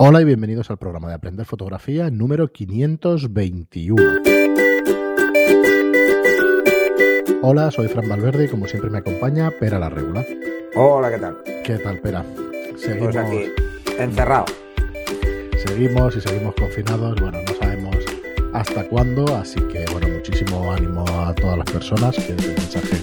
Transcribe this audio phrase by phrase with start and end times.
[0.00, 4.22] Hola y bienvenidos al programa de Aprender Fotografía número 521.
[7.42, 10.24] Hola, soy Fran Valverde y como siempre me acompaña Pera la Regula.
[10.76, 11.36] Hola, ¿qué tal?
[11.64, 12.24] ¿Qué tal, Pera?
[12.76, 13.50] Seguimos pues aquí,
[13.98, 14.44] encerrado.
[15.66, 17.20] Seguimos y seguimos confinados.
[17.20, 17.96] Bueno, no sabemos
[18.54, 22.98] hasta cuándo, así que bueno, muchísimo ánimo a todas las personas, que es el mensaje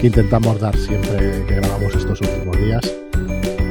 [0.00, 2.92] que intentamos dar siempre que grabamos estos últimos días.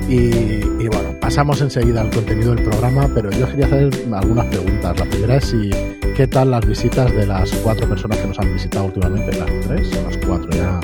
[0.09, 4.99] Y, bueno, pasamos enseguida al contenido del programa, pero yo quería hacer algunas preguntas.
[4.99, 5.69] La primera es si,
[6.17, 9.39] ¿qué tal las visitas de las cuatro personas que nos han visitado últimamente?
[9.39, 10.81] Las tres, las cuatro ya.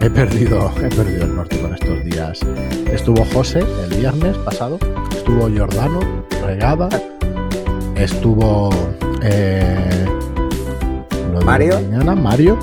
[0.00, 2.38] He perdido, he perdido el norte con estos días.
[2.92, 4.78] Estuvo José el viernes pasado,
[5.10, 5.98] estuvo Jordano,
[6.46, 6.88] Regada,
[7.96, 8.70] estuvo
[9.20, 10.06] eh,
[11.44, 12.56] Mario, mañana, Mario,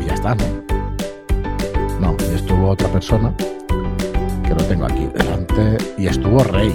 [0.00, 0.44] y ya está, ¿no?
[2.00, 3.34] No, estuvo otra persona
[4.70, 6.72] tengo aquí delante, y estuvo Rey.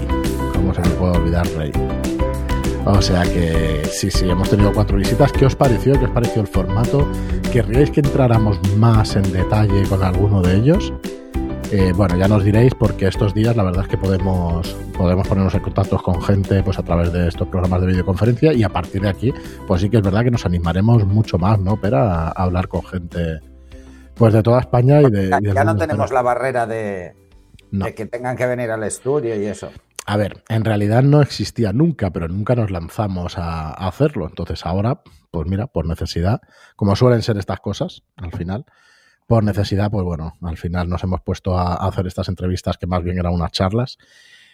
[0.53, 1.71] ¿Cómo se me puede olvidar Rey?
[2.83, 5.31] O sea que sí, sí, hemos tenido cuatro visitas.
[5.31, 5.97] ¿Qué os pareció?
[5.97, 7.07] ¿Qué os pareció el formato?
[7.53, 10.91] ¿Querríais que entráramos más en detalle con alguno de ellos?
[11.71, 15.55] Eh, bueno, ya nos diréis porque estos días la verdad es que podemos, podemos ponernos
[15.55, 19.03] en contacto con gente pues a través de estos programas de videoconferencia y a partir
[19.03, 19.33] de aquí,
[19.67, 21.79] pues sí que es verdad que nos animaremos mucho más, ¿no?
[21.79, 23.39] Para hablar con gente
[24.15, 25.29] pues de toda España y de...
[25.29, 27.13] Ya, no tenemos la barrera de,
[27.71, 29.71] de que tengan que venir al estudio y eso.
[30.07, 34.27] A ver, en realidad no existía nunca, pero nunca nos lanzamos a, hacerlo.
[34.27, 36.41] Entonces ahora, pues mira, por necesidad,
[36.75, 38.65] como suelen ser estas cosas, al final,
[39.25, 43.03] por necesidad, pues bueno, al final nos hemos puesto a, hacer estas entrevistas que más
[43.03, 43.97] bien eran unas charlas.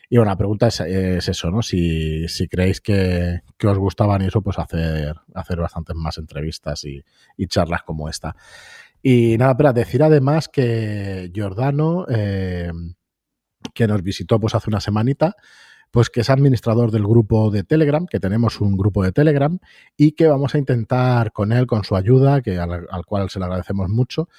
[0.10, 1.62] Y bueno, la pregunta es, eso, ¿no?
[1.62, 7.04] Si, si creéis que, os gustaban y eso, pues hacer, hacer bastantes más entrevistas y,
[7.48, 8.38] charlas como esta.
[9.02, 12.06] Y nada, pero decir además que Giordano...
[12.10, 12.72] Eh,
[13.74, 15.36] que nos visitó pues hace una semanita,
[15.92, 19.60] pues que es administrador del grupo de Telegram, que tenemos un grupo de Telegram
[19.98, 23.46] y que vamos a intentar con él, con su ayuda, que al, cual se le
[23.46, 24.30] agradecemos mucho,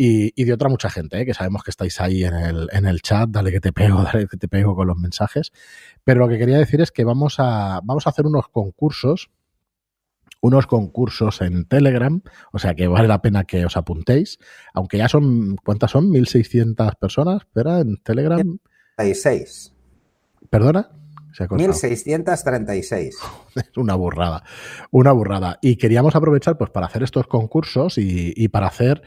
[0.00, 1.26] y, de otra mucha gente, ¿eh?
[1.26, 4.28] que sabemos que estáis ahí en el, en el chat, dale que te pego, dale
[4.28, 5.50] que te pego con los mensajes.
[6.04, 9.28] Pero lo que quería decir es que vamos a, vamos a hacer unos concursos,
[10.40, 12.22] unos concursos en Telegram,
[12.52, 14.38] o sea que vale la pena que os apuntéis,
[14.72, 16.10] aunque ya son, ¿cuántas son?
[16.10, 18.58] 1.600 personas, espera, en Telegram.
[18.96, 19.74] 36.
[20.50, 20.90] ¿Perdona?
[21.50, 23.16] 1636.
[23.56, 24.44] Es una burrada,
[24.90, 25.58] una burrada.
[25.62, 29.02] Y queríamos aprovechar pues para hacer estos concursos y, para hacer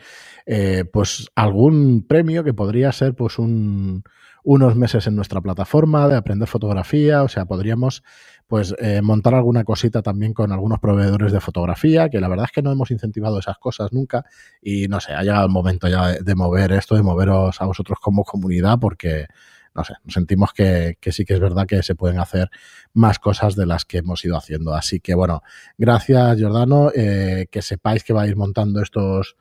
[0.45, 4.03] eh, pues algún premio que podría ser pues un,
[4.43, 8.03] unos meses en nuestra plataforma de aprender fotografía, o sea, podríamos
[8.47, 12.51] pues eh, montar alguna cosita también con algunos proveedores de fotografía, que la verdad es
[12.51, 14.25] que no hemos incentivado esas cosas nunca
[14.61, 17.99] y no sé, ha llegado el momento ya de mover esto, de moveros a vosotros
[18.01, 19.27] como comunidad porque
[19.73, 22.49] no sé, sentimos que, sí que es verdad que se pueden hacer
[22.93, 24.73] más cosas de las que hemos ido haciendo.
[24.73, 25.43] Así que bueno,
[25.77, 29.37] gracias Jordano, eh, que sepáis que va a ir montando estos,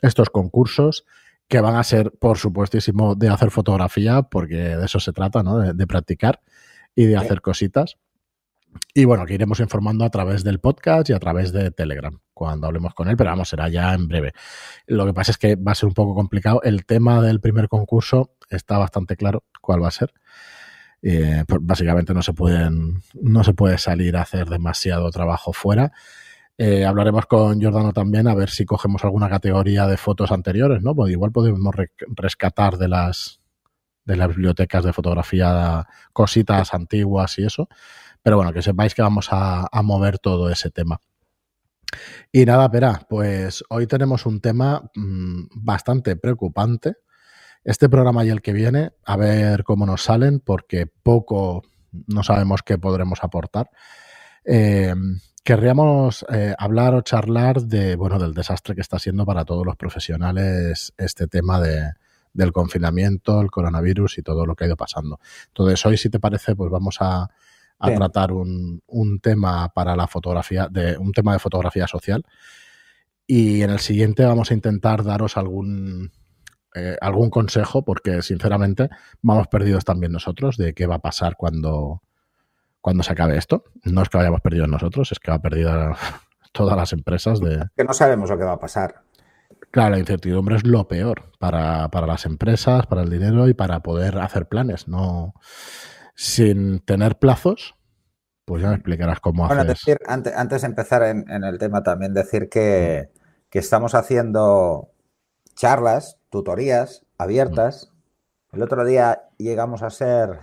[0.00, 1.04] estos concursos
[1.48, 5.58] que van a ser, por supuestísimo, de hacer fotografía, porque de eso se trata, ¿no?
[5.58, 6.40] De, practicar
[6.94, 7.98] y de hacer cositas.
[8.94, 12.66] Y bueno, que iremos informando a través del podcast y a través de Telegram cuando
[12.66, 14.32] hablemos con él, pero vamos, será ya en breve.
[14.86, 16.60] Lo que pasa es que va a ser un poco complicado.
[16.62, 20.12] El tema del primer concurso está bastante claro cuál va a ser.
[21.02, 25.92] Eh, pues básicamente no se pueden, no se puede salir a hacer demasiado trabajo fuera.
[26.58, 30.96] Eh, hablaremos con Jordano también a ver si cogemos alguna categoría de fotos anteriores, ¿no?
[30.96, 31.74] Pues igual podemos
[32.16, 33.40] rescatar de las
[34.04, 37.68] de las bibliotecas de fotografía cositas antiguas y eso.
[38.22, 41.00] Pero bueno, que sepáis que vamos a, mover todo ese tema.
[42.30, 46.96] Y nada, espera, pues hoy tenemos un tema mm, bastante preocupante
[47.64, 51.62] este programa y el que viene, a ver cómo nos salen, porque poco
[52.06, 53.70] no sabemos qué podremos aportar.
[54.44, 54.94] Eh,
[55.44, 59.76] querríamos eh, hablar o charlar de, bueno, del desastre que está siendo para todos los
[59.76, 61.92] profesionales este tema de,
[62.32, 65.20] del confinamiento, el coronavirus y todo lo que ha ido pasando.
[65.48, 67.30] Entonces, hoy, si te parece, pues vamos a,
[67.90, 72.24] tratar un, un, tema para la fotografía, de, un tema de fotografía social.
[73.26, 76.12] Y en el siguiente vamos a intentar daros algún,
[76.74, 78.88] eh, algún consejo, porque sinceramente
[79.20, 82.02] vamos perdidos también nosotros de qué va a pasar cuando,
[82.80, 83.64] cuando se acabe esto.
[83.84, 85.92] No es que vayamos perdidos nosotros, es que va a perder
[86.52, 87.66] todas las empresas de...
[87.76, 89.02] Que no sabemos lo que va a pasar.
[89.70, 94.18] Claro, la incertidumbre es lo peor para, las empresas, para el dinero y para poder
[94.18, 94.86] hacer planes.
[94.86, 95.34] No,
[96.14, 97.74] sin tener plazos,
[98.44, 102.12] pues ya me explicarás cómo bueno, Decir, antes, antes de empezar en, el tema, también
[102.12, 103.10] decir que,
[103.48, 104.90] que estamos haciendo
[105.54, 107.92] charlas tutorías abiertas.
[108.52, 110.38] El otro día llegamos a ser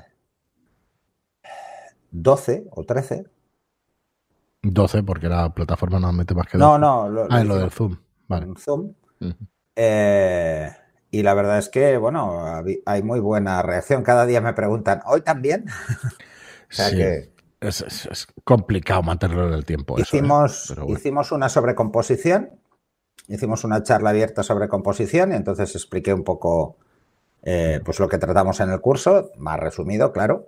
[2.12, 3.25] 12 o 13.
[4.62, 6.68] 12, porque la plataforma no mete más que 12.
[6.68, 7.10] No, no.
[7.10, 7.98] Lo, ah, lo del Zoom.
[8.27, 8.48] Vale.
[8.57, 8.94] Zoom.
[9.75, 10.71] eh,
[11.12, 14.04] y la verdad es que, bueno, hay muy buena reacción.
[14.04, 15.66] Cada día me preguntan, ¿hoy también?
[16.70, 17.32] o sea que.
[17.62, 19.98] Es, complicado mantenerlo en el tiempo.
[19.98, 20.02] ¿eh?
[20.02, 22.52] Hicimos, hicimos una sobrecomposición,
[23.28, 26.78] hicimos una charla abierta sobre composición y entonces expliqué un poco
[27.44, 30.48] eh, pues lo que tratamos en el curso, más resumido, claro.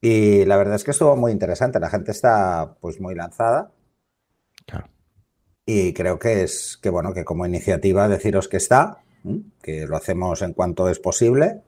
[0.00, 1.80] Y la verdad es que estuvo muy interesante.
[1.80, 3.70] La gente está pues muy lanzada.
[4.66, 4.88] Claro.
[5.66, 8.98] Y creo que es que bueno, que como iniciativa deciros que está,
[9.62, 11.62] que lo hacemos en cuanto es posible,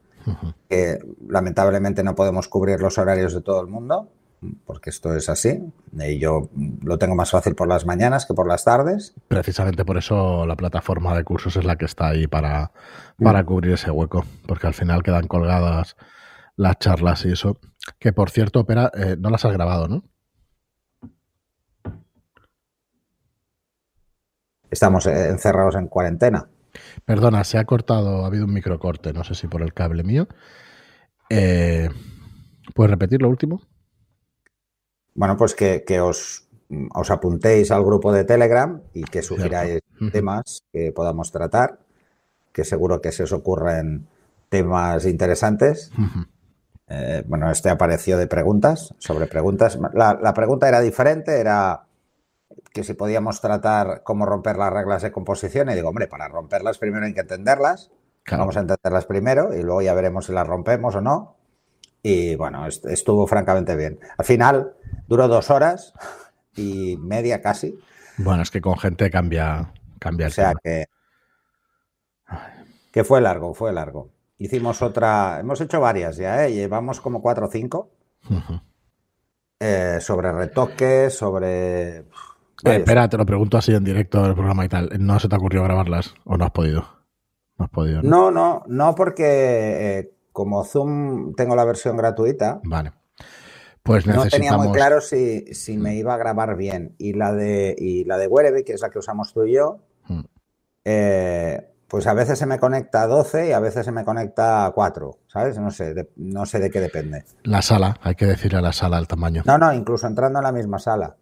[0.68, 0.98] que
[1.28, 4.10] lamentablemente no podemos cubrir los horarios de todo el mundo,
[4.64, 5.62] porque esto es así.
[5.92, 6.48] Y yo
[6.82, 9.14] lo tengo más fácil por las mañanas que por las tardes.
[9.28, 12.72] Precisamente por eso la plataforma de cursos es la que está ahí para,
[13.22, 15.96] para cubrir ese hueco, porque al final quedan colgadas
[16.56, 17.58] las charlas y eso.
[17.98, 20.04] Que por cierto, Opera, eh, no las has grabado, ¿no?
[24.72, 26.48] Estamos encerrados en cuarentena.
[27.04, 30.26] Perdona, se ha cortado, ha habido un microcorte, no sé si por el cable mío.
[31.28, 31.88] Eh,
[32.74, 33.60] ¿Puedes repetir lo último?
[35.14, 36.48] Bueno, pues que, os,
[36.94, 39.80] os, apuntéis al grupo de Telegram y que sugiráis
[40.10, 41.80] temas que podamos tratar,
[42.50, 44.06] que seguro que se os ocurren
[44.48, 45.90] temas interesantes.
[46.88, 49.78] Eh, bueno, este apareció de preguntas, sobre preguntas.
[49.92, 51.84] la pregunta era diferente, era
[52.72, 55.70] que si podíamos tratar cómo romper las reglas de composición.
[55.70, 57.90] Y digo, hombre, para romperlas primero hay que entenderlas.
[58.30, 61.36] Vamos a entenderlas primero y luego ya veremos si las rompemos o no.
[62.02, 64.00] Y bueno, estuvo francamente bien.
[64.16, 64.74] Al final
[65.06, 65.94] duró dos horas
[66.56, 67.78] y media casi.
[68.18, 70.86] Bueno, es que con gente cambia, cambia el O sea que,
[72.92, 74.10] que fue largo, fue largo.
[74.38, 76.52] Hicimos otra, hemos hecho varias ya, ¿eh?
[76.52, 77.90] llevamos como cuatro o cinco.
[79.60, 82.06] Eh, sobre retoques, sobre
[82.64, 84.90] eh, espera, te lo pregunto así en directo del programa y tal.
[84.98, 86.86] ¿No se te ocurrió grabarlas o no has podido?
[87.58, 88.02] No has podido.
[88.02, 89.24] No, no, no, porque
[89.98, 92.60] eh, como Zoom tengo la versión gratuita.
[92.64, 92.92] Vale.
[93.82, 94.24] Pues necesitamos...
[94.24, 95.44] No tenía muy claro si,
[95.76, 96.94] me iba a grabar bien.
[96.98, 99.78] Y la de, y la de Werebe, que es la que usamos tú y yo,
[100.06, 100.20] mm.
[100.84, 104.64] eh, pues a veces se me conecta a 12 y a veces se me conecta
[104.64, 105.58] a 4, ¿sabes?
[105.58, 107.24] No sé, no sé de qué depende.
[107.42, 109.42] La sala, hay que decirle a la sala el tamaño.
[109.44, 111.16] No, no, incluso entrando en la misma sala.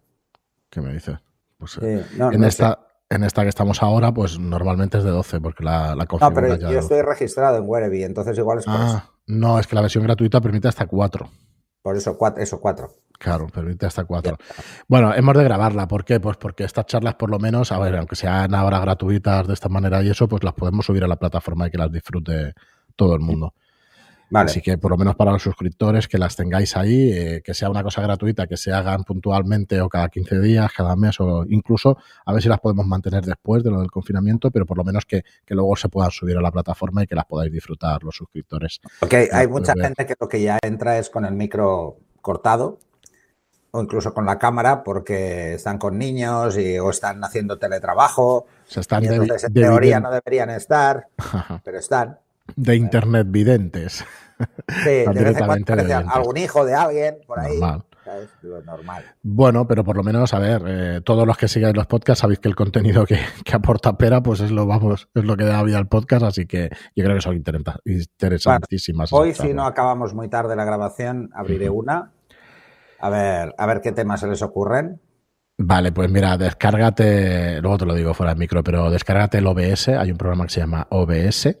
[0.69, 1.17] ¿Qué me dices?
[1.61, 5.63] Pues, eh, en, esta, en esta que estamos ahora, pues normalmente es de 12, porque
[5.63, 9.59] la, la No, pero yo estoy registrado en Wereby, entonces igual es por ah, No,
[9.59, 11.29] es que la versión gratuita permite hasta 4.
[11.83, 12.89] Por eso, cuatro, eso, 4.
[13.19, 14.37] Claro, permite hasta 4.
[14.87, 15.87] Bueno, hemos de grabarla.
[15.87, 16.19] ¿Por qué?
[16.19, 19.69] Pues porque estas charlas, por lo menos, a ver, aunque sean ahora gratuitas de esta
[19.69, 22.53] manera y eso, pues las podemos subir a la plataforma y que las disfrute
[22.95, 23.53] todo el mundo.
[24.33, 27.69] Así que por lo menos para los suscriptores que las tengáis ahí, eh, que sea
[27.69, 31.97] una cosa gratuita, que se hagan puntualmente o cada 15 días, cada mes o incluso
[32.25, 35.05] a ver si las podemos mantener después de lo del confinamiento, pero por lo menos
[35.05, 38.79] que, luego se puedan subir a la plataforma y que las podáis disfrutar los suscriptores.
[38.99, 42.79] Porque hay mucha gente que lo que ya entra es con el micro cortado
[43.71, 48.45] o incluso con la cámara porque están con niños y, o están haciendo teletrabajo.
[48.65, 51.07] Se están entonces, en teoría no deberían estar,
[51.63, 52.17] pero están
[52.55, 54.05] de internet videntes.
[54.83, 57.59] Sí, de algún hijo de alguien por ahí.
[57.59, 57.83] Normal.
[58.65, 59.05] normal.
[59.21, 62.39] Bueno, pero por lo menos, a ver, eh, todos los que sigáis los podcasts sabéis
[62.39, 63.19] que el contenido que,
[63.53, 66.69] aporta Pera, pues es lo vamos, es lo que da vida al podcast, así que
[66.95, 69.13] yo creo que son interesantísimas.
[69.13, 72.11] hoy, si no acabamos muy tarde la grabación, abriré una.
[72.99, 75.01] A ver, a ver qué temas se les ocurren.
[75.57, 79.89] Vale, pues mira, descárgate, luego te lo digo fuera del micro, pero descárgate el OBS,
[79.89, 81.55] hay un programa que se llama OBS,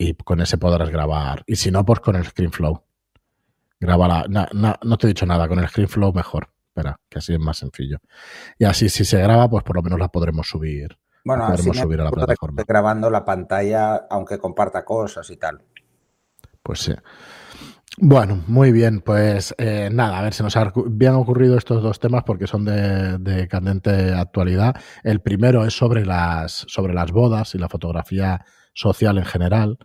[0.00, 1.42] y con ese podrás grabar.
[1.46, 2.82] Y si no, pues con el ScreenFlow.
[3.78, 4.24] Grábala.
[4.82, 6.48] no te he dicho nada, con el ScreenFlow mejor.
[6.68, 7.98] Espera, que así es más sencillo.
[8.58, 10.98] Y así, si se graba, pues por lo menos la podremos subir.
[11.22, 12.62] Bueno, podremos subir a la plataforma.
[12.66, 15.60] Grabando la pantalla, aunque comparta cosas y tal.
[16.62, 16.94] Pues sí.
[17.98, 20.72] Bueno, muy bien, pues eh, nada, a ver, se nos han
[21.14, 24.76] ocurrido estos dos temas porque son de, de, candente actualidad.
[25.02, 29.78] El primero es sobre las, sobre las bodas y la fotografía social en general.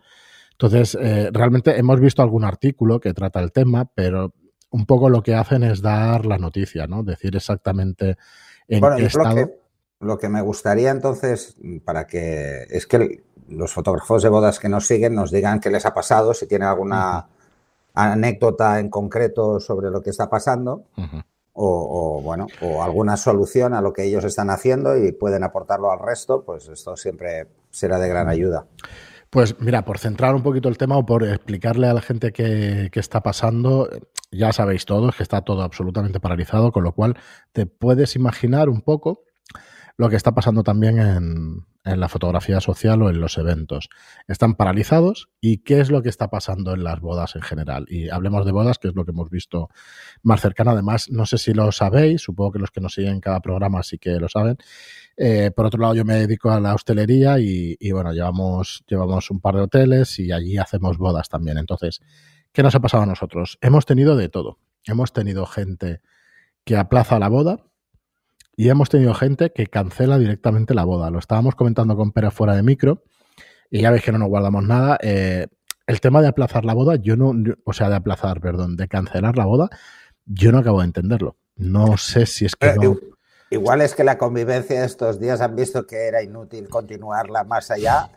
[0.52, 4.32] Entonces, eh, realmente hemos visto algún artículo que trata el tema, pero
[4.70, 7.02] un poco lo que hacen es dar la noticia, ¿no?
[7.02, 8.16] Decir exactamente
[8.68, 9.36] en qué estado.
[9.36, 9.58] Lo que,
[10.00, 14.86] lo que me gustaría entonces, para que es que los fotógrafos de bodas que nos
[14.86, 17.28] siguen nos digan qué les ha pasado, si tienen alguna
[17.94, 20.84] anécdota en concreto sobre lo que está pasando.
[21.58, 25.98] o, bueno, o alguna solución a lo que ellos están haciendo y pueden aportarlo al
[25.98, 28.66] resto, pues esto siempre será de gran ayuda.
[29.30, 32.90] Pues mira, por centrar un poquito el tema o por explicarle a la gente qué,
[32.94, 33.88] está pasando,
[34.30, 37.18] ya sabéis todos que está todo absolutamente paralizado, con lo cual
[37.52, 39.24] te puedes imaginar un poco
[39.98, 43.88] lo que está pasando también en, la fotografía social o en los eventos.
[44.26, 47.86] Están paralizados y qué es lo que está pasando en las bodas en general.
[47.88, 49.68] Y hablemos de bodas, que es lo que hemos visto
[50.24, 50.72] más cercano.
[50.72, 53.84] Además, no sé si lo sabéis, supongo que los que nos siguen en cada programa
[53.84, 54.56] sí que lo saben.
[55.16, 59.30] Eh, por otro lado, yo me dedico a la hostelería y, y, bueno, llevamos, llevamos
[59.30, 61.56] un par de hoteles y allí hacemos bodas también.
[61.56, 62.00] Entonces,
[62.52, 63.58] ¿qué nos ha pasado a nosotros?
[63.60, 64.58] Hemos tenido de todo.
[64.84, 66.00] Hemos tenido gente
[66.64, 67.64] que aplaza la boda,
[68.56, 71.10] y hemos tenido gente que cancela directamente la boda.
[71.10, 73.02] Lo estábamos comentando con Pera fuera de micro
[73.70, 74.98] y ya veis que no nos guardamos nada.
[75.02, 75.46] Eh,
[75.86, 77.34] el tema de aplazar la boda, yo no,
[77.64, 79.68] o sea, de aplazar, perdón, de cancelar la boda,
[80.24, 81.36] yo no acabo de entenderlo.
[81.56, 82.96] No sé si es que no...
[83.48, 87.70] Igual es que la convivencia de estos días han visto que era inútil continuarla más
[87.70, 88.10] allá.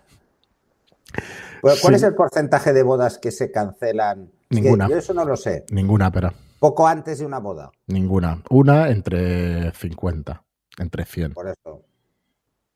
[1.62, 1.94] ¿Cuál sí.
[1.94, 4.32] es el porcentaje de bodas que se cancelan?
[4.50, 4.90] Ninguna.
[4.90, 5.66] yo eso no lo sé.
[5.70, 6.34] Ninguna, pero.
[6.60, 7.72] Poco antes de una boda.
[7.88, 8.44] Ninguna.
[8.50, 10.44] Una entre 50,
[10.78, 11.34] entre 100.
[11.34, 11.86] Por eso.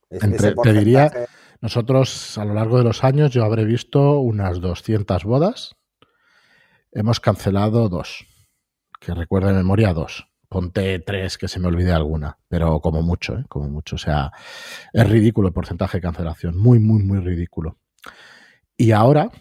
[0.10, 1.12] Es entre, te diría,
[1.60, 5.76] nosotros a lo largo de los años yo habré visto unas 200 bodas.
[6.92, 8.26] Hemos cancelado dos.
[9.00, 10.28] Que recuerda de memoria dos.
[10.48, 13.46] Ponte tres que se me olvide alguna, pero como mucho, ¿eh?
[13.50, 13.96] como mucho.
[13.96, 14.32] O sea,
[14.94, 16.56] es ridículo el porcentaje de cancelación.
[16.58, 17.78] Muy, muy, muy ridículo.
[18.78, 19.32] Y ahora,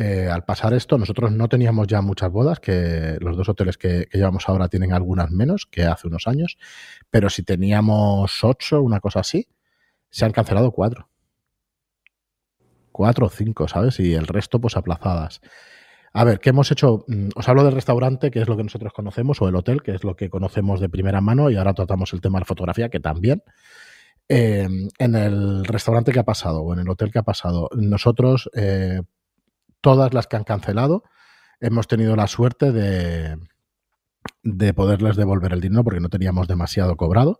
[0.00, 4.08] eh, al pasar esto, nosotros no teníamos ya muchas bodas, que los dos hoteles que,
[4.10, 6.56] llevamos ahora tienen algunas menos que hace unos años,
[7.10, 9.46] pero si teníamos ocho, una cosa así,
[10.08, 11.10] se han cancelado cuatro.
[12.92, 14.00] Cuatro o cinco, ¿sabes?
[14.00, 15.42] Y el resto, pues aplazadas.
[16.14, 17.04] A ver, ¿qué hemos hecho?
[17.36, 20.02] Os hablo del restaurante, que es lo que nosotros conocemos, o el hotel, que es
[20.02, 23.00] lo que conocemos de primera mano, y ahora tratamos el tema de la fotografía, que
[23.00, 23.42] también.
[24.30, 24.66] Eh,
[24.98, 29.02] en el restaurante que ha pasado, o en el hotel que ha pasado, nosotros, eh,
[29.80, 31.04] todas las que han cancelado,
[31.60, 33.36] hemos tenido la suerte de,
[34.42, 37.38] de poderles devolver el dinero porque no teníamos demasiado cobrado.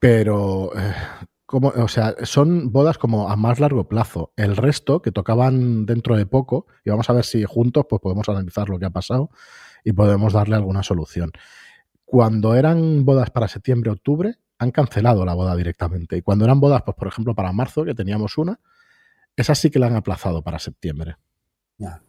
[0.00, 0.94] Pero, eh,
[1.46, 4.32] como, o sea, son bodas como a más largo plazo.
[4.36, 8.28] El resto, que tocaban dentro de poco, y vamos a ver si juntos pues podemos
[8.28, 9.30] analizar lo que ha pasado
[9.84, 11.32] y podemos darle alguna solución.
[12.04, 16.16] Cuando eran bodas para septiembre, octubre, han cancelado la boda directamente.
[16.16, 18.60] Y cuando eran bodas, pues por ejemplo, para marzo, que teníamos una,
[19.42, 21.16] esa sí que la han aplazado para septiembre.
[21.76, 22.02] Ya.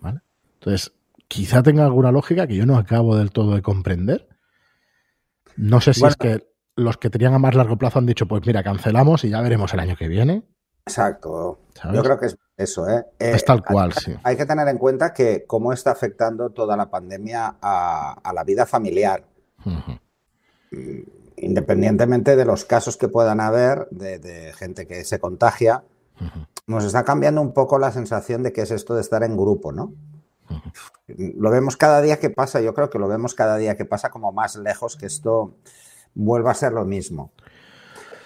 [0.00, 0.20] ¿Vale?
[0.54, 0.92] Entonces,
[1.28, 4.28] quizá tenga alguna lógica que yo no acabo del todo de comprender.
[5.56, 6.46] No sé si bueno, es que
[6.76, 9.72] los que tenían a más largo plazo han dicho, pues mira, cancelamos y ya veremos
[9.74, 10.44] el año que viene.
[10.86, 11.60] Exacto.
[11.74, 11.96] ¿sabes?
[11.96, 13.04] Yo creo que es eso, ¿eh?
[13.18, 14.20] eh es tal cual, hay, sí.
[14.24, 18.44] Hay que tener en cuenta que cómo está afectando toda la pandemia a, a la
[18.44, 19.24] vida familiar.
[19.64, 21.06] Uh -huh.
[21.36, 25.84] Independientemente de los casos que puedan haber de, de gente que se contagia,
[26.20, 26.46] uh -huh.
[26.66, 29.72] Nos está cambiando un poco la sensación de que es esto de estar en grupo,
[29.72, 29.92] ¿no?
[31.06, 34.10] Lo vemos cada día que pasa, yo creo que lo vemos cada día que pasa
[34.10, 35.56] como más lejos que esto
[36.14, 37.32] vuelva a ser lo mismo.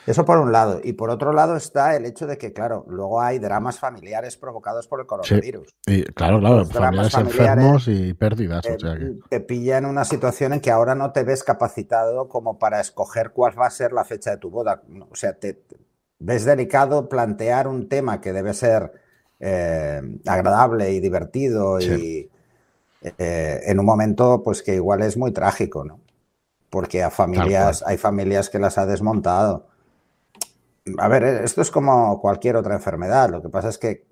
[0.07, 0.81] Eso por un lado.
[0.85, 4.87] Y por otro lado está el hecho de que, claro, luego hay dramas familiares provocados
[4.87, 5.69] por el coronavirus.
[5.85, 8.62] Sí, y, claro, claro, familiares, familiares, enfermos y pérdidas.
[8.62, 9.19] Te, o sea que...
[9.28, 13.33] te pilla en una situación en que ahora no te ves capacitado como para escoger
[13.33, 14.83] cuál va a ser la fecha de tu boda.
[15.11, 15.61] O sea, te
[16.26, 18.92] ves delicado plantear un tema que debe ser
[19.38, 22.30] eh, agradable y divertido sí.
[23.02, 26.00] y eh, en un momento pues que igual es muy trágico, ¿no?
[26.68, 29.68] Porque a familias, hay familias que las ha desmontado
[30.99, 33.30] a ver, esto es como cualquier otra enfermedad.
[33.30, 34.06] Lo que pasa es que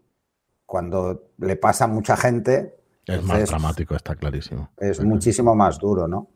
[0.66, 2.76] cuando le pasa a mucha gente.
[3.06, 4.71] Es entonces, más dramático, está clarísimo.
[4.78, 6.28] Es muchísimo más duro, ¿no?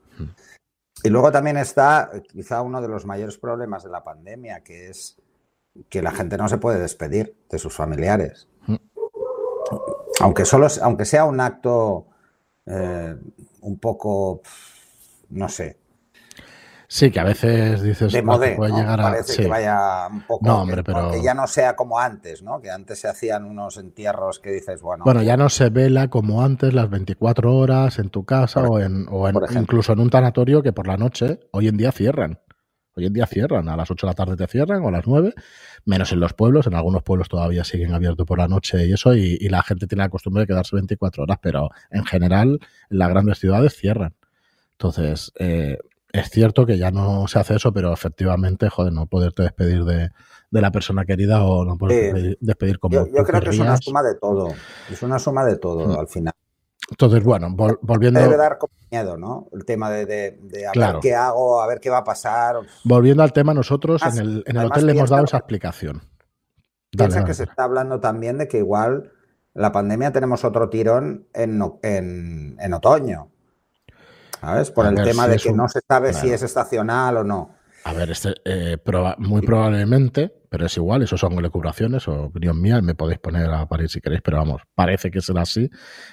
[1.03, 5.17] Y luego también está quizá uno de los mayores problemas de la pandemia, que es
[5.89, 8.49] que la gente no se puede despedir de sus familiares.
[8.67, 8.77] Mm.
[10.21, 12.07] Aunque, solo, aunque sea un acto
[12.67, 13.17] eh,
[13.61, 14.43] un poco,
[15.31, 15.79] no sé,
[16.91, 18.79] Sí, que a veces dices de modé, puede ¿no?
[18.79, 19.43] llegar a Parece sí.
[19.43, 21.11] que vaya un poco no, hombre, que, pero...
[21.11, 22.63] que, ya no sea como antes, ¿no?
[22.63, 25.05] Que antes se hacían unos entierros que dices, bueno.
[25.05, 28.81] Bueno, ya no se vela como antes las 24 horas en tu casa por, o,
[28.81, 32.41] en, o en, incluso en un tanatorio que por la noche hoy en día cierran.
[32.99, 35.07] Hoy en día cierran, a las 8 de la tarde te cierran o a las
[35.07, 35.33] 9,
[35.85, 39.15] menos en los pueblos, en algunos pueblos todavía siguen abiertos por la noche y eso,
[39.15, 42.59] y, y la gente tiene la costumbre de quedarse 24 horas, pero en general
[42.91, 44.17] en las grandes ciudades cierran.
[44.73, 45.79] Entonces, eh,
[46.13, 50.11] es cierto que ya no se hace eso, pero efectivamente, joder, no poderte despedir de,
[50.51, 52.05] de la persona querida o no poder Sí.
[52.07, 54.49] despedir, despedir como Yo, creo que es una suma de todo.
[54.91, 56.01] Es una suma de todo Mm.
[56.01, 56.35] al final.
[56.91, 59.49] Entonces, bueno, vol- volviendo, Debe dar como miedo, ¿no?
[59.53, 60.95] El tema de, de, de a Claro.
[60.95, 62.57] ver qué hago, a ver qué va a pasar.
[62.85, 65.97] volviendo al tema, nosotros en el, en el hotel le hemos dado esa explicación.
[65.97, 66.09] Dale,
[66.91, 69.13] Piensa dale, que se está hablando también de que igual
[69.53, 73.29] la pandemia tenemos otro tirón en, en, otoño.
[74.41, 74.71] ¿Sabes?
[74.71, 77.51] Por el tema de que no se sabe si es estacional o no.
[77.85, 78.77] A ver, este, eh,
[79.19, 83.67] muy probablemente, pero es igual, eso son elucubraciones o opinión mía, me podéis poner a
[83.67, 85.71] parir si queréis, pero vamos, parece que será así.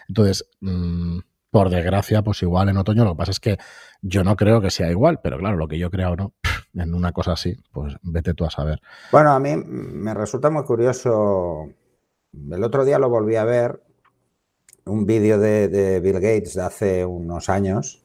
[0.08, 1.20] Entonces, mm,
[1.50, 3.58] por desgracia, pues igual en otoño, lo que pasa es que
[4.02, 6.34] yo no creo que sea igual, pero claro, lo que yo creo no,
[6.74, 8.80] en una cosa así, pues vete tú a saber.
[9.12, 11.70] Bueno, a mí me resulta muy curioso,
[12.52, 13.82] el otro día lo volví a ver,
[14.86, 18.05] un vídeo de, Bill Gates de hace unos años,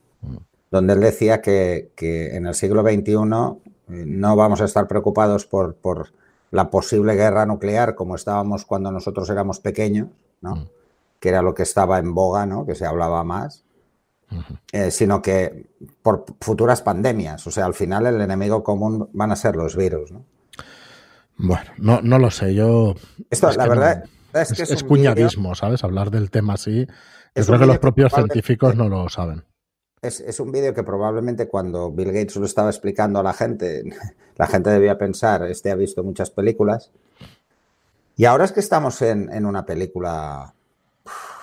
[0.71, 6.12] donde él decía que, en el siglo XXI eh, no vamos a estar preocupados por,
[6.53, 10.09] la posible guerra nuclear como estábamos cuando nosotros éramos pequeños,
[10.41, 10.57] ¿no?
[10.57, 10.69] Mm.
[11.21, 12.67] que era lo que estaba en boga, ¿no?
[12.67, 13.65] que se hablaba más,
[14.73, 15.67] eh, sino que
[16.03, 17.47] por futuras pandemias.
[17.47, 20.11] O sea, al final el enemigo común van a ser los virus.
[20.11, 20.25] ¿no?
[21.37, 22.95] Bueno, no, no lo sé, yo...
[23.29, 24.05] Esto, la verdad...
[24.33, 25.85] es, que es, cuñadismo, ¿sabes?
[25.85, 26.87] Hablar del tema así.
[27.37, 29.45] Yo creo que los propios científicos no lo saben
[30.02, 33.85] es, un vídeo que probablemente cuando Bill Gates lo estaba explicando a la gente,
[34.37, 36.90] la gente debía pensar, este ha visto muchas películas.
[38.16, 40.54] Y ahora es que estamos en, una película...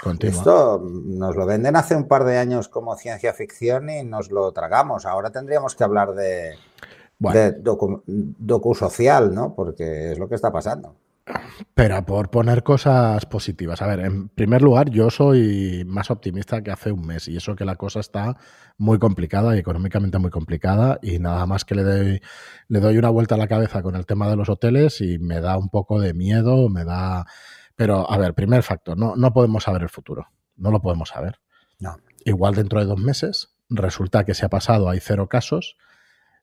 [0.04, 0.38] Continua.
[0.38, 4.52] Esto nos lo venden hace un par de años como ciencia ficción y nos lo
[4.52, 5.08] tragamos.
[5.08, 6.54] Ahora tendríamos que hablar de,
[7.18, 9.56] de docu social, ¿no?
[9.56, 10.96] Porque es lo que está pasando.
[11.74, 13.82] Pero por poner cosas positivas.
[13.82, 17.56] A ver, en primer lugar, yo soy más optimista que hace un mes y eso
[17.56, 18.38] que la cosa está
[18.78, 22.22] muy complicada y económicamente muy complicada y nada más que le doy,
[22.68, 25.42] le doy una vuelta a la cabeza con el tema de los hoteles y me
[25.42, 27.26] da un poco de miedo, me da...
[27.76, 31.40] Pero, a ver, primer factor, no, no podemos saber el futuro, no lo podemos saber.
[31.80, 31.98] No.
[32.26, 35.78] Igual dentro de dos meses resulta que se ha pasado, hay cero casos,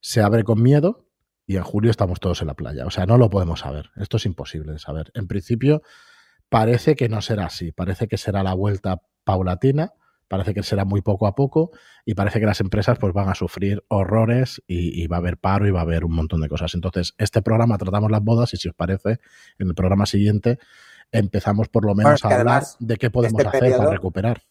[0.00, 1.03] se abre con miedo
[1.46, 2.86] y en julio estamos todos en la playa.
[2.86, 3.90] O sea, no lo podemos saber.
[3.96, 5.10] Esto es imposible de saber.
[5.14, 5.82] En principio,
[6.48, 7.72] parece que no será así.
[7.72, 9.92] Parece que será la vuelta paulatina,
[10.28, 11.70] parece que será muy poco a poco
[12.04, 15.66] y parece que las empresas pues van a sufrir horrores y, va a haber paro
[15.66, 16.74] y va a haber un montón de cosas.
[16.74, 19.20] Entonces, este programa tratamos las bodas y si os parece,
[19.58, 20.58] en el programa siguiente
[21.12, 24.42] empezamos por lo menos a hablar de qué podemos este hacer para recuperar.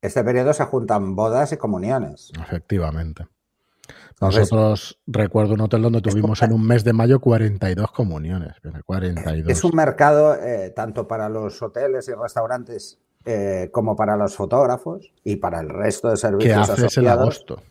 [0.00, 2.30] Este periodo se juntan bodas y comuniones.
[2.40, 3.26] Efectivamente.
[4.20, 8.54] Nosotros recuerdo un hotel donde tuvimos en un mes de mayo 42 comuniones.
[8.84, 9.50] 42.
[9.50, 15.12] Es un mercado eh, tanto para los hoteles y restaurantes eh, como para los fotógrafos
[15.22, 17.62] y para el resto de servicios ¿Qué haces agosto?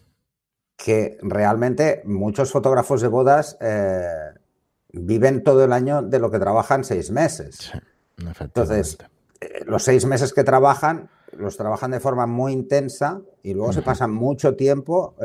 [0.77, 4.05] Que realmente muchos fotógrafos de bodas eh,
[4.91, 7.71] viven todo el año de lo que trabajan seis meses.
[7.71, 7.79] Sí,
[8.39, 8.97] Entonces,
[9.65, 14.13] los seis meses que trabajan los trabajan de forma muy intensa y luego se pasan
[14.13, 15.15] mucho tiempo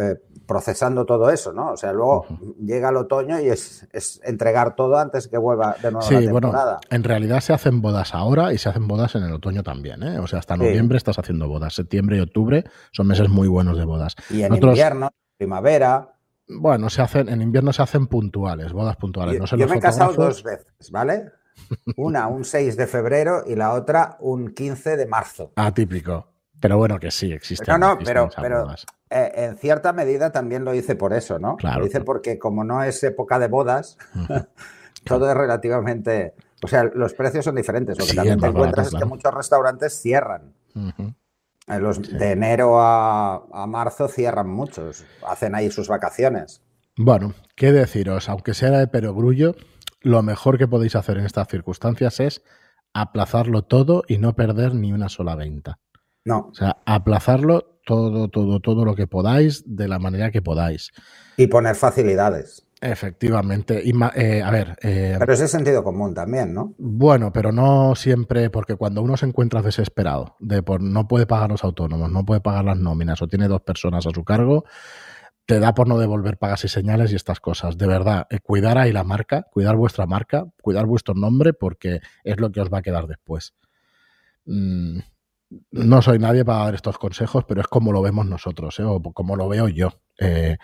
[0.51, 1.71] procesando todo eso, ¿no?
[1.71, 2.27] O sea, luego
[2.59, 3.89] llega el otoño y es,
[4.25, 6.65] entregar todo antes que vuelva de nuevo la temporada.
[6.73, 10.03] Bueno, en realidad se hacen bodas ahora y se hacen bodas en el otoño también,
[10.03, 10.19] ¿eh?
[10.19, 11.75] O sea, hasta noviembre estás haciendo bodas.
[11.75, 14.17] Septiembre y octubre son meses muy buenos de bodas.
[14.29, 16.15] Y en invierno, primavera.
[16.49, 19.35] Bueno, se hacen, en invierno se hacen puntuales, bodas puntuales.
[19.35, 21.31] Yo, no yo me he casado dos veces, ¿vale?
[21.97, 25.53] Una un 6 de febrero y la otra un 15 de marzo.
[25.57, 26.27] Atípico.
[26.61, 27.71] Pero bueno, que sí, existe.
[27.71, 28.75] No, no, pero, pero
[29.09, 31.57] eh, en cierta medida también lo hice por eso, ¿no?
[31.63, 33.97] Lo hice porque como no es época de bodas,
[35.05, 36.35] todo es relativamente...
[36.63, 37.99] O sea, los precios son diferentes.
[37.99, 40.53] Lo que también te encuentras es que muchos restaurantes cierran.
[41.71, 46.63] Eh, los, de enero a, marzo cierran muchos, hacen ahí sus vacaciones.
[46.97, 49.55] Bueno, qué deciros, aunque sea de perogrullo,
[50.01, 52.43] lo mejor que podéis hacer en estas circunstancias es
[52.93, 55.79] aplazarlo todo y no perder ni una sola venta.
[56.25, 56.49] No.
[56.51, 60.91] O sea, aplazarlo todo, todo, todo lo que podáis de la manera que podáis.
[61.37, 62.67] Y poner facilidades.
[62.81, 63.83] Efectivamente.
[63.85, 64.77] Y, eh, a ver.
[64.83, 66.75] Eh, pero es sentido común también, ¿no?
[66.79, 71.51] Bueno, pero no siempre, porque cuando uno se encuentra desesperado de por no puede pagar
[71.51, 74.65] los autónomos, no puede pagar las nóminas o tiene dos personas a su cargo,
[75.51, 77.77] te da por no devolver pagas y señales y estas cosas.
[77.77, 82.39] De verdad, eh, cuidar ahí la marca, cuidar vuestra marca, cuidar vuestro nombre, porque es
[82.39, 83.53] lo que os va a quedar después.
[84.45, 85.01] Mm,
[85.73, 88.85] no soy nadie para dar estos consejos, pero es como lo vemos nosotros, ¿eh?
[88.85, 90.01] o como lo veo yo.
[90.21, 90.57] Eh,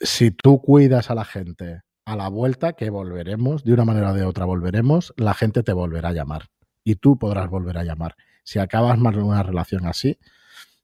[0.00, 4.14] si tú cuidas a la gente a la vuelta, que volveremos, de una manera o
[4.14, 6.48] de otra volveremos, la gente te volverá a llamar
[6.82, 8.16] y tú podrás volver a llamar.
[8.42, 10.18] Si acabas de una relación así,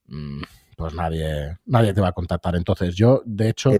[0.07, 0.43] mm,
[0.81, 2.57] pues nadie, nadie te va a contactar.
[2.57, 3.71] Entonces yo, de hecho,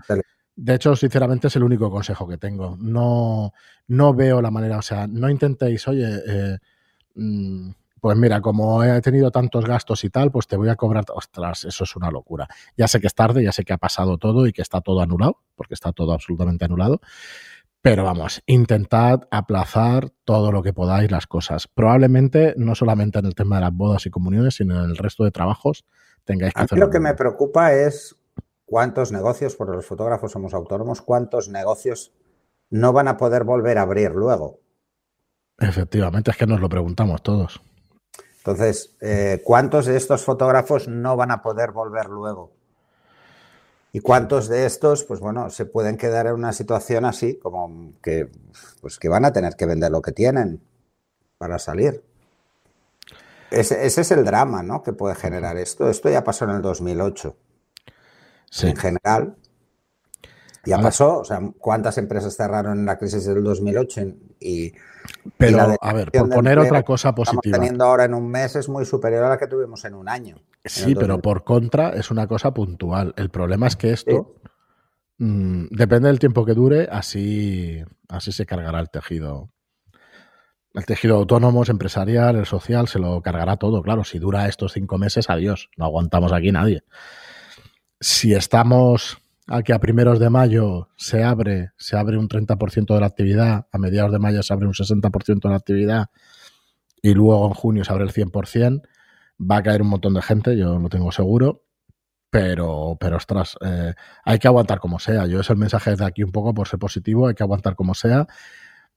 [0.55, 2.77] de hecho, sinceramente es el único consejo que tengo.
[2.79, 3.55] No,
[3.89, 6.59] no veo la manera, o sea, no intentéis, oye, eh,
[7.15, 11.05] mm, pues mira, como he tenido tantos gastos y tal, pues te voy a cobrar,
[11.15, 12.47] ostras, eso es una locura.
[12.77, 15.01] Ya sé que es tarde, ya sé que ha pasado todo y que está todo
[15.01, 17.01] anulado, porque está todo absolutamente anulado,
[17.83, 21.67] Pero vamos, intentad aplazar todo lo que podáis las cosas.
[21.67, 25.25] Probablemente no solamente en el tema de las bodas y comuniones, sino en el resto
[25.25, 25.85] de trabajos
[26.31, 26.79] tengáis que hacer.
[26.79, 28.17] Lo que me preocupa es
[28.65, 32.13] cuántos negocios, porque los fotógrafos somos autónomos, cuántos negocios
[32.71, 34.61] no van a poder volver a abrir luego.
[35.59, 37.61] Efectivamente, es que nos lo preguntamos todos.
[38.39, 42.53] Entonces, eh, ¿cuántos de estos fotógrafos no van a poder volver luego?
[43.93, 48.31] ¿Y cuántos de estos, pues bueno, se pueden quedar en una situación así, como que,
[48.81, 50.63] pues que van a tener que vender lo que tienen
[51.39, 52.05] para salir?
[53.51, 54.83] Ese, es el drama, ¿no?
[54.83, 55.89] Que puede generar esto.
[55.91, 57.37] Esto ya pasó en el 2008.
[58.51, 58.69] Sí.
[58.69, 59.37] En general,
[60.65, 64.03] ya pasó, o sea, ¿cuántas empresas cerraron en la crisis del 2008?
[64.41, 64.73] Y,
[65.39, 67.41] Pero, a ver, por poner otra cosa positiva.
[67.45, 70.09] Estamos teniendo ahora en un mes es muy superior a la que tuvimos en un
[70.09, 70.37] año.
[70.65, 73.15] Sí, pero por contra es una cosa puntual.
[73.17, 74.35] El problema es que esto
[75.19, 79.51] mm, depende del tiempo que dure, así, así se cargará el tejido.
[80.75, 83.83] El tejido autónomo, empresarial, el social, se lo cargará todo.
[83.83, 85.69] Claro, si dura estos cinco meses, adiós.
[85.77, 86.85] No aguantamos aquí nadie.
[87.99, 93.01] Si estamos a que a primeros de mayo se abre, se abre un 30% de
[93.01, 96.07] la actividad, a mediados de mayo se abre un 60% de la actividad
[97.03, 98.83] y luego en junio se abre el 100%,
[99.41, 101.65] va a caer un montón de gente, yo lo tengo seguro,
[102.31, 105.27] pero, pero ostras, eh, hay que aguantar como sea.
[105.27, 107.95] Yo es el mensaje de aquí un poco por ser positivo, hay que aguantar como
[107.95, 108.29] sea,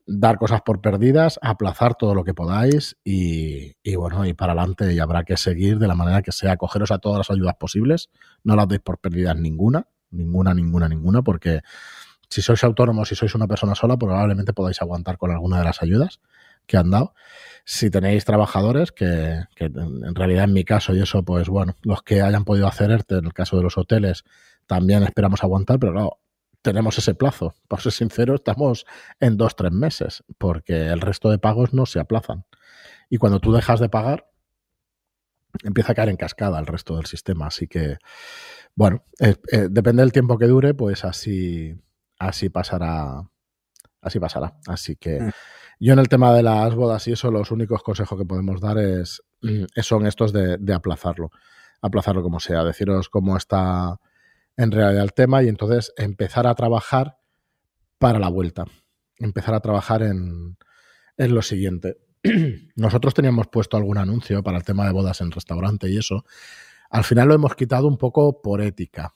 [0.06, 4.94] dar cosas por perdidas, aplazar todo lo que podáis y, y bueno, y para adelante
[4.94, 8.10] y habrá que seguir de la manera que sea, cogeros a todas las ayudas posibles,
[8.44, 11.62] no las deis por perdidas ninguna, ninguna, ninguna, ninguna, porque
[12.30, 15.82] si sois autónomos, si sois una persona sola, probablemente podáis aguantar con alguna de las
[15.82, 16.20] ayudas
[16.66, 17.14] que han dado.
[17.66, 22.22] Si tenéis trabajadores, que, en realidad en mi caso y eso, pues bueno, los que
[22.22, 24.24] hayan podido hacer en el caso de los hoteles,
[24.66, 26.18] también esperamos aguantar, pero claro,
[26.64, 27.54] tenemos ese plazo.
[27.68, 28.86] Por ser sincero, estamos
[29.20, 32.46] en dos, tres meses, porque el resto de pagos no se aplazan.
[33.10, 34.28] Y cuando tú dejas de pagar,
[35.64, 37.46] empieza a caer en cascada el resto del sistema.
[37.46, 37.98] Así que
[38.76, 41.80] bueno, eh, eh, depende del tiempo que dure, pues así,
[42.18, 43.22] así pasará.
[44.02, 44.58] Así pasará.
[44.68, 45.32] Así que mm.
[45.80, 48.78] yo en el tema de las bodas y eso, los únicos consejos que podemos dar
[48.80, 51.32] es, mm, son estos de, aplazarlo.
[51.82, 54.00] Aplazarlo como sea, deciros cómo está
[54.58, 57.18] en realidad el tema y entonces empezar a trabajar
[57.98, 58.66] para la vuelta.
[59.18, 60.58] Empezar a trabajar en,
[61.18, 61.98] en lo siguiente.
[62.76, 66.26] Nosotros teníamos puesto algún anuncio para el tema de bodas en restaurante y eso,
[66.90, 69.14] al final lo hemos quitado un poco por ética,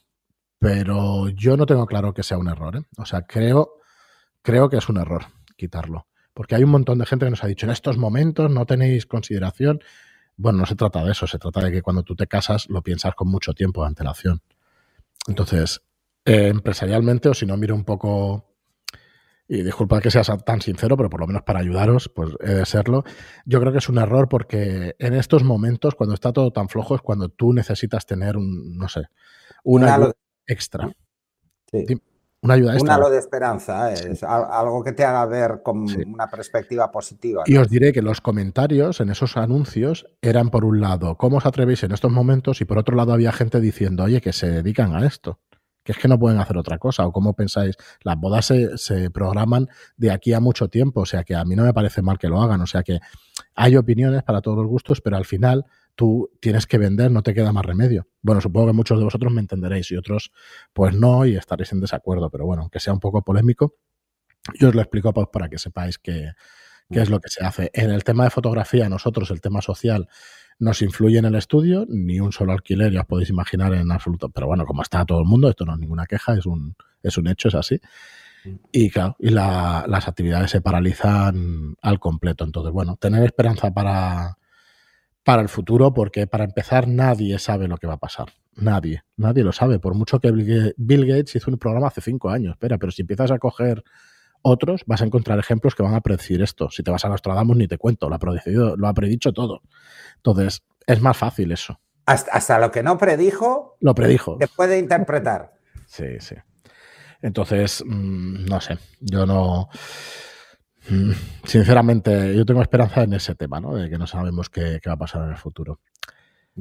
[0.58, 2.76] pero yo no tengo claro que sea un error.
[2.76, 2.82] ¿eh?
[2.96, 3.74] O sea, creo,
[4.42, 6.06] creo que es un error quitarlo.
[6.34, 9.06] Porque hay un montón de gente que nos ha dicho, en estos momentos no tenéis
[9.06, 9.80] consideración.
[10.36, 12.82] Bueno, no se trata de eso, se trata de que cuando tú te casas lo
[12.82, 14.40] piensas con mucho tiempo de antelación.
[15.28, 15.82] Entonces,
[16.24, 18.48] eh, empresarialmente, o si no, miro un poco
[19.50, 22.66] y disculpa que sea tan sincero, pero por lo menos para ayudaros, pues he de
[22.66, 23.04] serlo.
[23.46, 26.94] Yo creo que es un error porque en estos momentos, cuando está todo tan flojo,
[26.94, 29.04] es cuando tú necesitas tener un, no sé,
[29.64, 30.12] una ayuda
[30.46, 30.92] extra.
[31.70, 31.86] Sí.
[32.40, 32.94] Una ayuda extra.
[32.96, 34.12] Un halo de esperanza, ¿eh?
[34.12, 37.42] es algo que te haga ver con una perspectiva positiva.
[37.46, 41.46] Y os diré que los comentarios en esos anuncios eran, por un lado, ¿cómo os
[41.46, 42.60] atrevéis en estos momentos?
[42.60, 45.40] Y por otro lado, había gente diciendo, oye, que se dedican a esto
[45.88, 47.06] que es que no pueden hacer otra cosa.
[47.06, 47.74] ¿O cómo pensáis?
[48.02, 51.64] Las bodas se, programan de aquí a mucho tiempo, o sea que a mí no
[51.64, 53.00] me parece mal que lo hagan, o sea que
[53.54, 55.64] hay opiniones para todos los gustos, pero al final
[55.98, 58.06] tú tienes que vender, no te queda más remedio.
[58.22, 60.30] Bueno, supongo que muchos de vosotros me entenderéis y otros
[60.72, 63.74] pues no y estaréis en desacuerdo, pero bueno, aunque sea un poco polémico,
[64.60, 66.34] yo os lo explico pues, para que sepáis qué
[66.88, 67.72] es lo que se hace.
[67.74, 70.08] En el tema de fotografía, nosotros, el tema social,
[70.60, 74.28] nos influye en el estudio, ni un solo alquiler, ya os podéis imaginar en absoluto.
[74.28, 77.18] Pero bueno, como está todo el mundo, esto no es ninguna queja, es un, es
[77.18, 77.80] un hecho, es así.
[78.70, 82.44] Y claro, y las actividades se paralizan al completo.
[82.44, 84.37] Entonces, bueno, tener esperanza para,
[85.28, 88.28] para el futuro, porque para empezar nadie sabe lo que va a pasar.
[88.56, 89.78] Nadie, nadie lo sabe.
[89.78, 93.30] Por mucho que Bill Gates hizo un programa hace cinco años, espera, pero si empiezas
[93.30, 93.84] a coger
[94.40, 96.70] otros, vas a encontrar ejemplos que van a predecir esto.
[96.70, 99.60] Si te vas a Nostradamus, ni te cuento, lo ha, predecido, lo ha predicho todo.
[100.16, 101.78] Entonces, es más fácil eso.
[102.06, 104.38] Hasta, lo que no predijo, lo predijo.
[104.40, 105.52] Se puede interpretar.
[105.84, 106.36] Sí, sí.
[107.20, 109.68] Entonces, mm, no sé, yo no.
[110.88, 111.12] Mm,
[111.44, 113.74] sinceramente, yo tengo esperanza en ese tema, ¿no?
[113.74, 115.80] De que no sabemos qué, qué va a pasar en el futuro.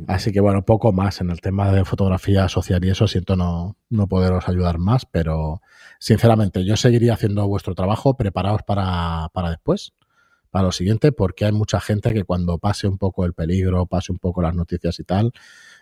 [0.08, 3.78] Así que bueno, poco más en el tema de fotografía social y eso, siento no,
[3.90, 5.62] no poderos ayudar más, pero
[6.00, 9.94] sinceramente yo seguiría haciendo vuestro trabajo, preparados para, para después,
[10.52, 14.12] para lo siguiente, porque hay mucha gente que cuando pase un poco el peligro, pase
[14.12, 15.32] un poco las noticias y tal,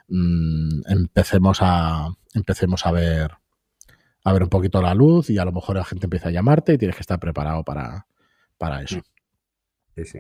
[0.08, 3.32] mmm, empecemos a empecemos a ver
[4.24, 6.74] a ver un poquito la luz y a lo mejor la gente empieza a llamarte
[6.74, 8.08] y tienes que estar preparado para,
[8.58, 9.02] para eso.
[9.96, 10.20] Sí, sí.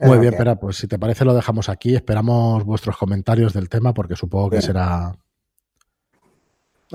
[0.00, 1.94] Muy bien, pero pues si te parece lo dejamos aquí.
[1.94, 5.16] Esperamos vuestros comentarios del tema porque supongo que será...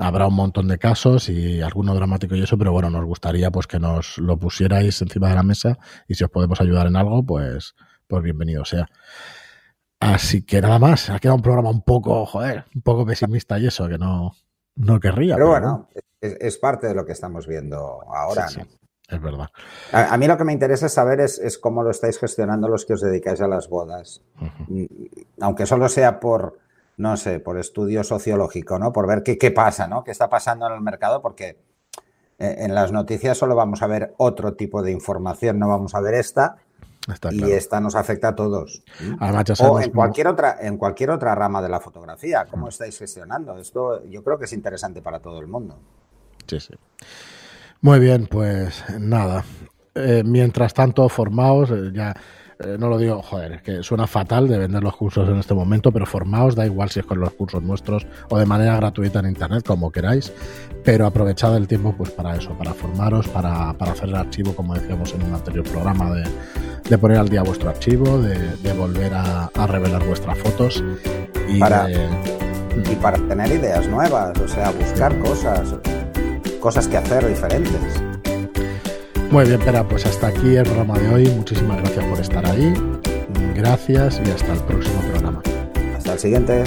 [0.00, 3.66] Habrá un montón de casos y alguno dramático y eso, pero bueno, nos gustaría pues
[3.66, 7.24] que nos lo pusierais encima de la mesa y si os podemos ayudar en algo,
[7.24, 7.74] pues,
[8.06, 8.88] pues bienvenido sea.
[9.98, 13.66] Así que nada más, ha quedado un programa un poco, joder, un poco pesimista y
[13.66, 14.32] eso, que no,
[14.76, 15.34] no querría.
[15.34, 15.88] Pero, bueno,
[16.20, 18.46] es, parte de lo que estamos viendo ahora.
[19.08, 19.48] Es verdad.
[19.90, 23.00] A, mí lo que me interesa saber es, cómo lo estáis gestionando los que os
[23.00, 24.22] dedicáis a las bodas.
[24.68, 24.84] Mm,
[25.40, 26.58] aunque solo sea por,
[26.98, 28.92] no sé, por estudio sociológico, ¿no?
[28.92, 30.04] Por ver qué, qué pasa, ¿no?
[30.04, 31.22] ¿Qué está pasando en el mercado?
[31.22, 31.56] Porque
[32.38, 36.00] eh, en las noticias solo vamos a ver otro tipo de información, no vamos a
[36.00, 36.56] ver esta.
[37.32, 38.84] y esta nos afecta a todos.
[39.58, 42.46] o en cualquier, otra, en cualquier otra rama de la fotografía.
[42.48, 43.58] ¿Cómo estáis gestionando?
[43.58, 45.78] Esto yo creo que es interesante para todo el mundo.
[46.46, 46.74] Sí, sí.
[47.80, 49.44] Muy bien, pues nada.
[49.94, 52.14] Eh, mientras tanto, formaos, eh, ya
[52.60, 55.54] eh, no lo digo, joder, es que suena fatal de vender los cursos en este
[55.54, 59.20] momento, pero formaos, da igual si es con los cursos nuestros o de manera gratuita
[59.20, 60.32] en internet, como queráis,
[60.84, 65.14] pero aprovechad el tiempo pues para eso, para formaros, para, hacer el archivo, como decíamos
[65.14, 70.36] en un anterior programa, de, poner al día vuestro archivo, de, volver a, revelar vuestras
[70.38, 70.82] fotos
[71.48, 75.76] y para, y para tener ideas nuevas, o sea, buscar cosas
[76.58, 78.02] cosas que hacer diferentes.
[79.30, 81.28] Muy bien, Pera, pues hasta aquí el programa de hoy.
[81.28, 82.72] Muchísimas gracias por estar ahí.
[83.54, 85.42] Gracias y hasta el próximo programa.
[85.96, 86.64] Hasta el siguiente.